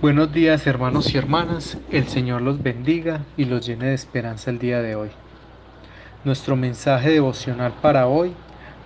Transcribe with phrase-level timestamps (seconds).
[0.00, 4.60] Buenos días hermanos y hermanas, el Señor los bendiga y los llene de esperanza el
[4.60, 5.10] día de hoy.
[6.22, 8.32] Nuestro mensaje devocional para hoy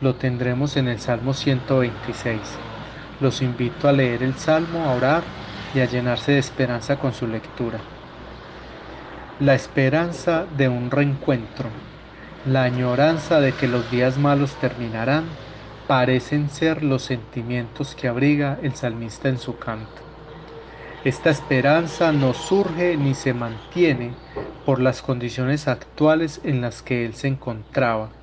[0.00, 2.40] lo tendremos en el Salmo 126.
[3.20, 5.22] Los invito a leer el Salmo, a orar
[5.74, 7.80] y a llenarse de esperanza con su lectura.
[9.38, 11.68] La esperanza de un reencuentro,
[12.46, 15.24] la añoranza de que los días malos terminarán,
[15.86, 20.11] parecen ser los sentimientos que abriga el salmista en su canto.
[21.04, 24.20] Esta esperanza no surge ni se mantiene
[24.64, 28.16] por las condiciones actuales en las que él se encontraba.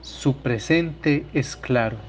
[0.00, 2.00] Su presente es claro.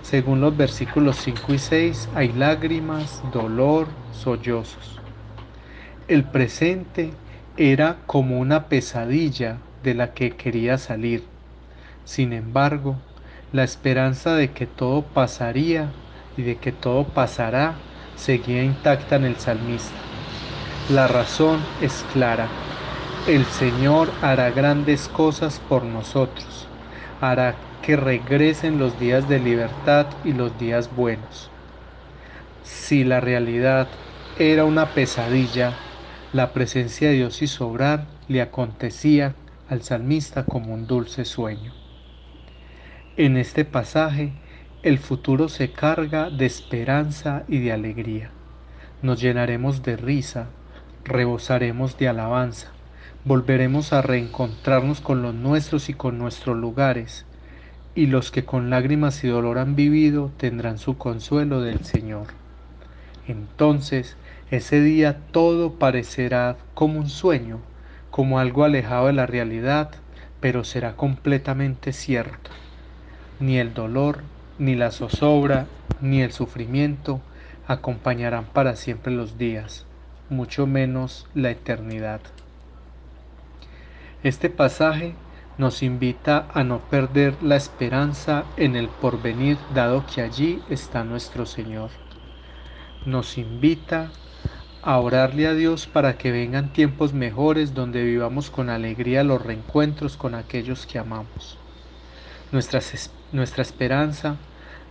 [0.00, 5.02] Según los versículos 5 y 6 hay lágrimas, dolor, sollozos.
[6.06, 7.20] El presente
[7.56, 11.28] era como una pesadilla de la que quería salir.
[12.04, 13.02] Sin embargo,
[13.52, 15.96] la esperanza de que todo pasaría
[16.36, 17.91] y de que todo pasará
[18.22, 20.12] seguía intacta en el salmista.
[20.88, 22.48] La razón es clara.
[23.24, 26.70] El Señor hará grandes cosas por nosotros.
[27.20, 31.50] Hará que regresen los días de libertad y los días buenos.
[32.62, 33.88] Si la realidad
[34.38, 35.82] era una pesadilla,
[36.30, 39.34] la presencia de Dios y sobrar le acontecía
[39.68, 41.74] al salmista como un dulce sueño.
[43.16, 44.32] En este pasaje
[44.82, 48.30] el futuro se carga de esperanza y de alegría.
[49.00, 50.48] Nos llenaremos de risa,
[51.04, 52.72] rebosaremos de alabanza,
[53.24, 57.26] volveremos a reencontrarnos con los nuestros y con nuestros lugares,
[57.94, 62.28] y los que con lágrimas y dolor han vivido tendrán su consuelo del Señor.
[63.28, 64.16] Entonces,
[64.50, 67.60] ese día todo parecerá como un sueño,
[68.10, 69.92] como algo alejado de la realidad,
[70.40, 72.50] pero será completamente cierto.
[73.38, 74.22] Ni el dolor,
[74.58, 75.66] ni la zozobra,
[76.00, 77.20] ni el sufrimiento
[77.66, 79.86] acompañarán para siempre los días,
[80.28, 82.20] mucho menos la eternidad.
[84.22, 85.14] Este pasaje
[85.58, 91.46] nos invita a no perder la esperanza en el porvenir, dado que allí está nuestro
[91.46, 91.90] Señor.
[93.04, 94.10] Nos invita
[94.82, 100.16] a orarle a Dios para que vengan tiempos mejores donde vivamos con alegría los reencuentros
[100.16, 101.58] con aquellos que amamos.
[102.50, 102.80] Nuestra,
[103.32, 104.36] nuestra esperanza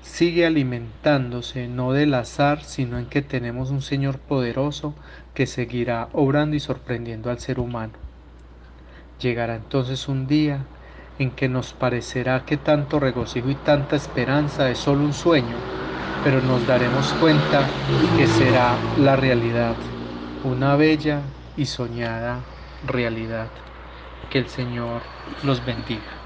[0.02, 4.94] sigue alimentándose no del azar, sino en que tenemos un Señor poderoso
[5.34, 7.94] que seguirá obrando y sorprendiendo al ser humano.
[9.20, 10.66] Llegará entonces un día
[11.20, 15.56] en que nos parecerá que tanto regocijo y tanta esperanza es solo un sueño,
[16.24, 17.68] pero nos daremos cuenta
[18.18, 19.76] que será la realidad,
[20.44, 21.22] una bella
[21.56, 22.40] y soñada
[22.88, 23.48] realidad.
[24.32, 25.02] Que el Señor
[25.44, 26.21] los bendiga.